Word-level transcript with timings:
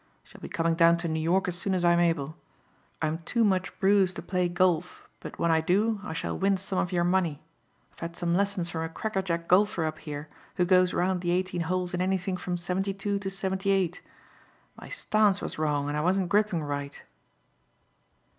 I 0.25 0.29
shall 0.29 0.41
be 0.41 0.49
coming 0.49 0.73
down 0.73 0.97
to 0.97 1.07
New 1.07 1.19
York 1.19 1.47
as 1.47 1.55
soon 1.55 1.75
as 1.75 1.85
I'm 1.85 1.99
able. 1.99 2.35
I'm 3.03 3.19
too 3.19 3.43
much 3.43 3.79
bruised 3.79 4.15
to 4.15 4.23
play 4.23 4.49
golf 4.49 5.07
but 5.19 5.37
when 5.37 5.51
I 5.51 5.61
do 5.61 6.01
I 6.03 6.11
shall 6.13 6.35
win 6.35 6.57
some 6.57 6.79
of 6.79 6.91
your 6.91 7.03
money. 7.03 7.43
I've 7.93 7.99
had 7.99 8.15
some 8.15 8.33
lessons 8.35 8.71
from 8.71 8.81
a 8.81 8.89
crackerjack 8.89 9.47
golfer 9.47 9.85
up 9.85 9.99
here 9.99 10.27
who 10.57 10.65
goes 10.65 10.95
round 10.95 11.21
the 11.21 11.29
eighteen 11.29 11.61
holes 11.61 11.93
in 11.93 12.01
anything 12.01 12.35
from 12.35 12.57
seventy 12.57 12.95
two 12.95 13.19
to 13.19 13.29
seventy 13.29 13.69
eight. 13.69 14.01
My 14.75 14.89
stance 14.89 15.39
was 15.39 15.59
wrong 15.59 15.87
and 15.87 15.95
I 15.95 16.01
wasn't 16.01 16.29
gripping 16.29 16.63
right." 16.63 17.03